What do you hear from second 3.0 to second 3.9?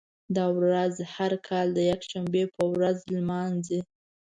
لمانځي.